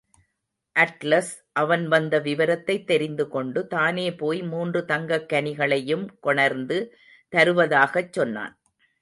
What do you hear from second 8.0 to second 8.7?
சொன்னான்.